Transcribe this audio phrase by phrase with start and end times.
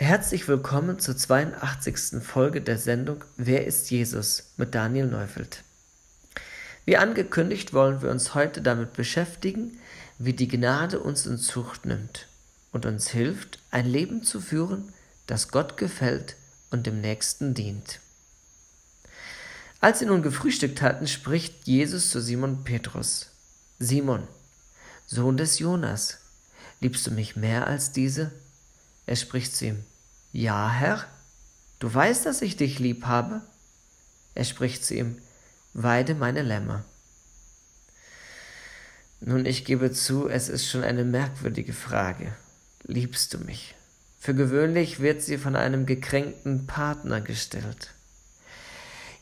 [0.00, 2.22] Herzlich willkommen zur 82.
[2.22, 5.64] Folge der Sendung Wer ist Jesus mit Daniel Neufeld.
[6.84, 9.76] Wie angekündigt wollen wir uns heute damit beschäftigen,
[10.16, 12.28] wie die Gnade uns in Zucht nimmt
[12.70, 14.92] und uns hilft, ein Leben zu führen,
[15.26, 16.36] das Gott gefällt
[16.70, 17.98] und dem Nächsten dient.
[19.80, 23.32] Als sie nun gefrühstückt hatten, spricht Jesus zu Simon Petrus:
[23.80, 24.28] Simon,
[25.06, 26.18] Sohn des Jonas,
[26.80, 28.30] liebst du mich mehr als diese?
[29.08, 29.84] Er spricht zu ihm,
[30.32, 31.02] Ja, Herr,
[31.78, 33.40] du weißt, dass ich dich lieb habe.
[34.34, 35.16] Er spricht zu ihm,
[35.72, 36.84] Weide meine Lämmer.
[39.20, 42.36] Nun, ich gebe zu, es ist schon eine merkwürdige Frage.
[42.82, 43.74] Liebst du mich?
[44.20, 47.94] Für gewöhnlich wird sie von einem gekränkten Partner gestellt.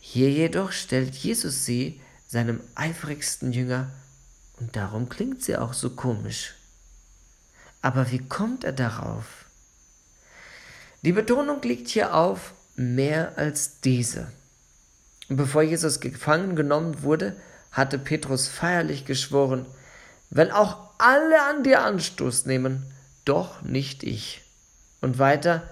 [0.00, 3.92] Hier jedoch stellt Jesus sie seinem eifrigsten Jünger,
[4.58, 6.54] und darum klingt sie auch so komisch.
[7.82, 9.45] Aber wie kommt er darauf?
[11.06, 14.26] Die Betonung liegt hier auf mehr als diese.
[15.28, 17.36] Bevor Jesus gefangen genommen wurde,
[17.70, 19.66] hatte Petrus feierlich geschworen,
[20.30, 22.92] wenn auch alle an dir Anstoß nehmen,
[23.24, 24.42] doch nicht ich.
[25.00, 25.70] Und weiter,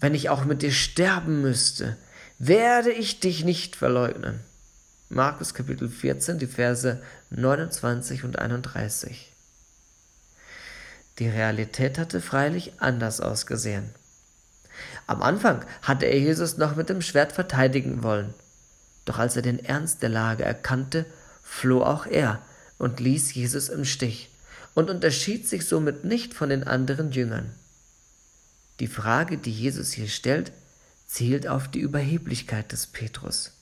[0.00, 1.98] wenn ich auch mit dir sterben müsste,
[2.38, 4.40] werde ich dich nicht verleugnen.
[5.10, 9.34] Markus Kapitel 14, die Verse 29 und 31.
[11.18, 13.94] Die Realität hatte freilich anders ausgesehen.
[15.06, 18.34] Am Anfang hatte er Jesus noch mit dem Schwert verteidigen wollen.
[19.04, 21.06] Doch als er den Ernst der Lage erkannte,
[21.42, 22.40] floh auch er
[22.78, 24.30] und ließ Jesus im Stich
[24.74, 27.50] und unterschied sich somit nicht von den anderen Jüngern.
[28.80, 30.52] Die Frage, die Jesus hier stellt,
[31.06, 33.52] zielt auf die Überheblichkeit des Petrus.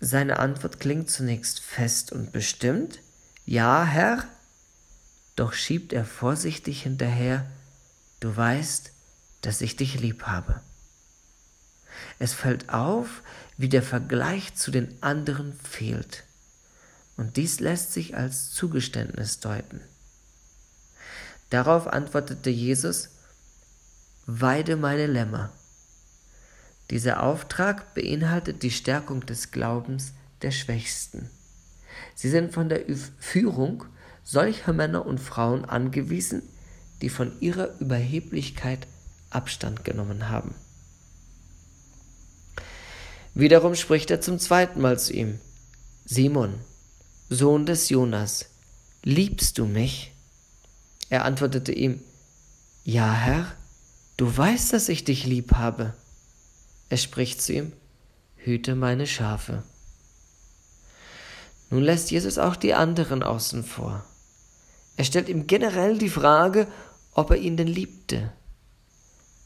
[0.00, 2.98] Seine Antwort klingt zunächst fest und bestimmt,
[3.44, 4.24] Ja, Herr,
[5.36, 7.46] doch schiebt er vorsichtig hinterher,
[8.18, 8.92] Du weißt,
[9.42, 10.60] dass ich dich lieb habe.
[12.18, 13.22] Es fällt auf,
[13.56, 16.24] wie der Vergleich zu den anderen fehlt.
[17.16, 19.80] Und dies lässt sich als Zugeständnis deuten.
[21.50, 23.10] Darauf antwortete Jesus,
[24.26, 25.52] Weide meine Lämmer.
[26.90, 31.28] Dieser Auftrag beinhaltet die Stärkung des Glaubens der Schwächsten.
[32.14, 32.84] Sie sind von der
[33.18, 33.84] Führung
[34.24, 36.42] solcher Männer und Frauen angewiesen,
[37.00, 38.86] die von ihrer Überheblichkeit
[39.34, 40.54] Abstand genommen haben.
[43.34, 45.40] Wiederum spricht er zum zweiten Mal zu ihm,
[46.04, 46.60] Simon,
[47.30, 48.46] Sohn des Jonas,
[49.02, 50.12] liebst du mich?
[51.08, 52.02] Er antwortete ihm,
[52.84, 53.46] Ja, Herr,
[54.18, 55.94] du weißt, dass ich dich lieb habe.
[56.90, 57.72] Er spricht zu ihm,
[58.36, 59.62] Hüte meine Schafe.
[61.70, 64.04] Nun lässt Jesus auch die anderen außen vor.
[64.96, 66.68] Er stellt ihm generell die Frage,
[67.14, 68.30] ob er ihn denn liebte.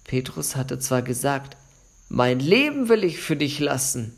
[0.07, 1.57] Petrus hatte zwar gesagt,
[2.09, 4.15] mein Leben will ich für dich lassen.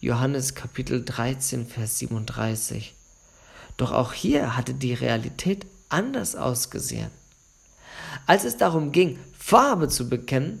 [0.00, 2.94] Johannes Kapitel 13, Vers 37.
[3.76, 7.10] Doch auch hier hatte die Realität anders ausgesehen.
[8.26, 10.60] Als es darum ging, Farbe zu bekennen,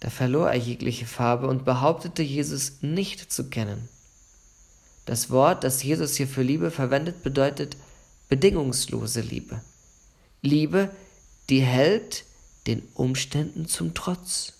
[0.00, 3.88] da verlor er jegliche Farbe und behauptete Jesus nicht zu kennen.
[5.04, 7.76] Das Wort, das Jesus hier für Liebe verwendet, bedeutet
[8.28, 9.60] bedingungslose Liebe.
[10.40, 10.90] Liebe,
[11.50, 12.24] die hält,
[12.68, 14.52] den Umständen zum Trotz.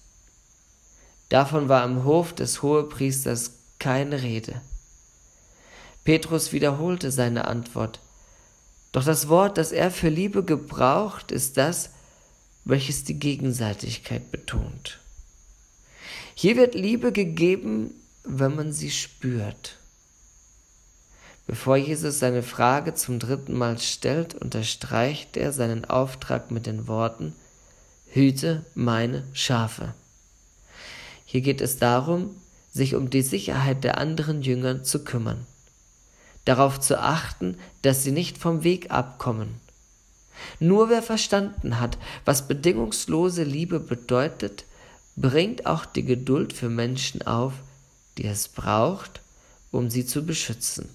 [1.29, 4.61] Davon war im Hof des Hohepriesters keine Rede.
[6.05, 8.01] Petrus wiederholte seine Antwort.
[8.93, 11.91] Doch das Wort, das er für Liebe gebraucht, ist das,
[12.65, 15.01] welches die Gegenseitigkeit betont.
[16.35, 17.93] Hier wird Liebe gegeben,
[18.25, 19.77] wenn man sie spürt.
[21.47, 27.35] Bevor Jesus seine Frage zum dritten Mal stellt, unterstreicht er seinen Auftrag mit den Worten,
[28.11, 29.95] hüte meine Schafe.
[31.25, 32.35] Hier geht es darum,
[32.71, 35.47] sich um die Sicherheit der anderen Jünger zu kümmern,
[36.45, 39.61] darauf zu achten, dass sie nicht vom Weg abkommen.
[40.61, 44.65] Nur wer verstanden hat, was bedingungslose Liebe bedeutet,
[45.17, 47.55] bringt auch die Geduld für Menschen auf,
[48.17, 49.21] die es braucht,
[49.71, 50.89] um sie zu beschützen.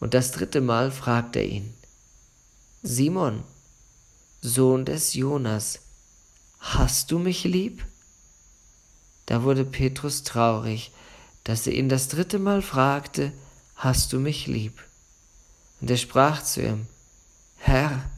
[0.00, 1.72] Und das dritte Mal fragt er ihn,
[2.82, 3.42] Simon,
[4.46, 5.80] Sohn des Jonas,
[6.60, 7.82] hast du mich lieb?
[9.24, 10.92] Da wurde Petrus traurig,
[11.44, 13.32] dass er ihn das dritte Mal fragte,
[13.74, 14.84] hast du mich lieb?
[15.80, 16.86] Und er sprach zu ihm,
[17.56, 18.10] Herr,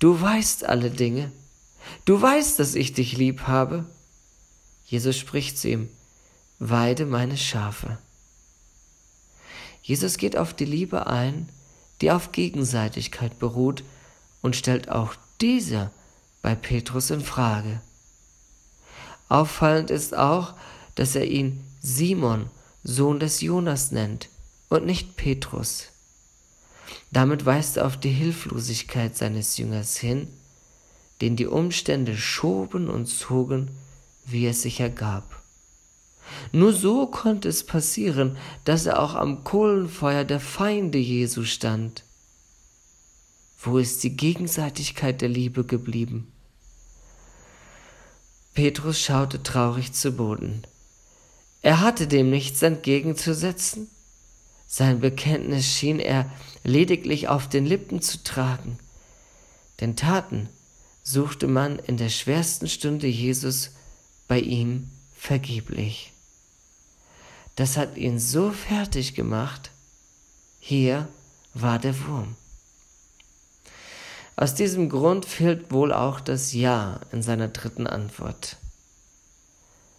[0.00, 1.30] du weißt alle Dinge,
[2.06, 3.86] du weißt, dass ich dich lieb habe.
[4.84, 5.88] Jesus spricht zu ihm,
[6.58, 7.98] weide meine Schafe.
[9.80, 11.48] Jesus geht auf die Liebe ein,
[12.00, 13.84] die auf Gegenseitigkeit beruht
[14.42, 15.90] und stellt auch dieser
[16.42, 17.80] bei Petrus in Frage.
[19.28, 20.54] Auffallend ist auch,
[20.94, 22.48] dass er ihn Simon,
[22.84, 24.28] Sohn des Jonas nennt
[24.68, 25.88] und nicht Petrus.
[27.10, 30.28] Damit weist er auf die Hilflosigkeit seines Jüngers hin,
[31.20, 33.70] den die Umstände schoben und zogen,
[34.24, 35.42] wie es sich ergab.
[36.52, 42.04] Nur so konnte es passieren, dass er auch am Kohlenfeuer der Feinde Jesu stand.
[43.58, 46.32] Wo ist die Gegenseitigkeit der Liebe geblieben?
[48.54, 50.62] Petrus schaute traurig zu Boden.
[51.62, 53.88] Er hatte dem nichts entgegenzusetzen.
[54.66, 56.30] Sein Bekenntnis schien er
[56.64, 58.78] lediglich auf den Lippen zu tragen.
[59.80, 60.48] Denn Taten
[61.02, 63.72] suchte man in der schwersten Stunde Jesus
[64.26, 66.12] bei ihm vergeblich.
[67.56, 69.70] Das hat ihn so fertig gemacht.
[70.58, 71.08] Hier
[71.54, 72.36] war der Wurm.
[74.36, 78.58] Aus diesem Grund fehlt wohl auch das Ja in seiner dritten Antwort.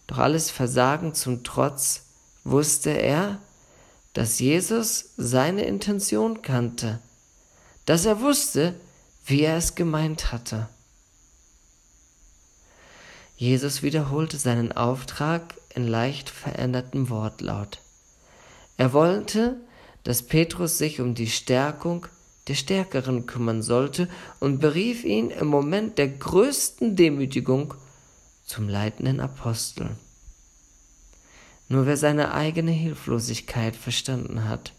[0.06, 2.04] Doch alles Versagen zum Trotz
[2.44, 3.40] wusste er,
[4.12, 7.00] dass Jesus seine Intention kannte,
[7.84, 8.74] dass er wusste,
[9.26, 10.68] wie er es gemeint hatte.
[13.36, 17.80] Jesus wiederholte seinen Auftrag in leicht verändertem Wortlaut.
[18.76, 19.56] Er wollte,
[20.04, 22.06] dass Petrus sich um die Stärkung
[22.48, 24.08] der Stärkeren kümmern sollte
[24.40, 27.74] und berief ihn im Moment der größten Demütigung
[28.44, 29.90] zum leitenden Apostel.
[31.68, 34.72] Nur wer seine eigene Hilflosigkeit verstanden hat,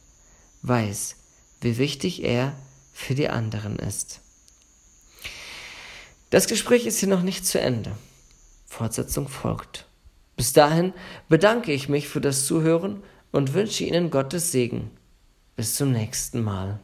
[0.63, 1.15] weiß,
[1.61, 2.55] wie wichtig er
[2.91, 4.21] für die anderen ist.
[6.31, 7.91] Das Gespräch ist hier noch nicht zu Ende.
[8.65, 9.85] Fortsetzung folgt.
[10.35, 10.93] Bis dahin
[11.27, 14.91] bedanke ich mich für das Zuhören und wünsche Ihnen Gottes Segen.
[15.55, 16.79] Bis zum nächsten Mal.